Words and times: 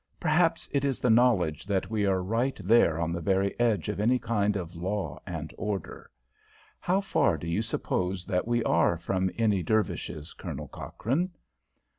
Perhaps 0.19 0.67
it 0.71 0.83
is 0.83 0.99
the 0.99 1.11
knowledge 1.11 1.67
that 1.67 1.91
we 1.91 2.07
are 2.07 2.23
right 2.23 2.59
there 2.63 2.99
on 2.99 3.11
the 3.11 3.21
very 3.21 3.53
edge 3.59 3.87
of 3.87 3.99
any 3.99 4.17
kind 4.17 4.55
of 4.55 4.75
law 4.75 5.19
and 5.27 5.53
order. 5.59 6.09
How 6.79 7.01
far 7.01 7.37
do 7.37 7.45
you 7.47 7.61
suppose 7.61 8.25
that 8.25 8.47
we 8.47 8.63
are 8.63 8.97
from 8.97 9.29
any 9.37 9.61
Dervishes, 9.61 10.33
Colonel 10.33 10.69
Cochrane?" 10.69 11.29